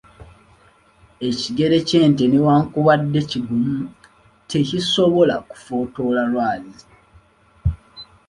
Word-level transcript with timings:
Ekigere 1.27 1.77
ky'ente 1.87 2.23
newankubadde 2.31 3.19
kigumu, 3.29 3.77
tekisobola 4.49 5.35
kufootola 5.49 6.21
lwazi. 6.31 6.81